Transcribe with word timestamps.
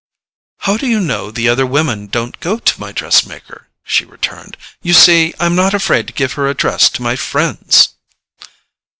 "How 0.61 0.77
do 0.77 0.87
you 0.87 0.99
know 0.99 1.29
the 1.29 1.47
other 1.47 1.63
women 1.63 2.07
don't 2.07 2.39
go 2.39 2.57
to 2.57 2.79
my 2.79 2.91
dress 2.91 3.23
maker?" 3.23 3.67
she 3.83 4.03
returned. 4.03 4.57
"You 4.81 4.93
see 4.95 5.35
I'm 5.39 5.55
not 5.55 5.75
afraid 5.75 6.07
to 6.07 6.13
give 6.13 6.33
her 6.33 6.47
address 6.49 6.89
to 6.97 7.03
my 7.03 7.15
friends!" 7.15 7.89